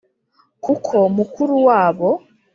Kuko 0.63 0.95
mukuru 1.15 1.55
wabo 1.67 2.09